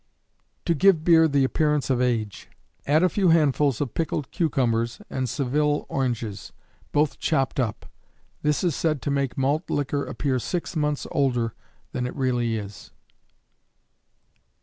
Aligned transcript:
To 0.65 0.73
give 0.73 1.03
Beer 1.03 1.27
the 1.27 1.43
appearance 1.43 1.91
of 1.91 2.01
Age. 2.01 2.49
Add 2.87 3.03
a 3.03 3.07
few 3.09 3.29
handfuls 3.29 3.79
of 3.79 3.93
pickled 3.93 4.31
cucumbers 4.31 4.99
and 5.11 5.29
Seville 5.29 5.85
oranges, 5.89 6.51
both 6.91 7.19
chopped 7.19 7.59
up. 7.59 7.85
This 8.41 8.63
is 8.63 8.75
said 8.75 9.03
to 9.03 9.11
make 9.11 9.37
malt 9.37 9.69
liquor 9.69 10.03
appear 10.03 10.39
six 10.39 10.75
months 10.75 11.05
older 11.11 11.53
than 11.91 12.07
it 12.07 12.15
really 12.15 12.57
is. 12.57 12.89